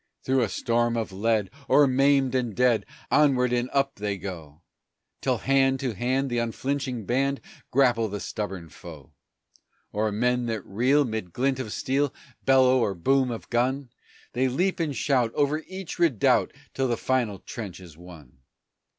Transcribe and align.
Through 0.23 0.41
a 0.41 0.49
storm 0.49 0.97
of 0.97 1.11
lead, 1.11 1.51
o'er 1.69 1.85
maimed 1.85 2.33
and 2.33 2.55
dead, 2.55 2.87
Onward 3.11 3.53
and 3.53 3.69
up 3.71 3.97
they 3.97 4.17
go, 4.17 4.63
Till 5.21 5.37
hand 5.37 5.79
to 5.81 5.93
hand 5.93 6.31
the 6.31 6.39
unflinching 6.39 7.05
band 7.05 7.39
Grapple 7.69 8.07
the 8.07 8.19
stubborn 8.19 8.69
foe. 8.69 9.13
O'er 9.93 10.11
men 10.11 10.47
that 10.47 10.65
reel, 10.65 11.05
'mid 11.05 11.31
glint 11.33 11.59
of 11.59 11.71
steel, 11.71 12.11
Bellow 12.43 12.79
or 12.79 12.95
boom 12.95 13.29
of 13.29 13.47
gun, 13.51 13.91
They 14.33 14.47
leap 14.47 14.79
and 14.79 14.95
shout 14.95 15.31
over 15.35 15.59
each 15.67 15.99
redoubt 15.99 16.51
Till 16.73 16.87
the 16.87 16.97
final 16.97 17.37
trench 17.37 17.79
is 17.79 17.95
won! 17.95 18.39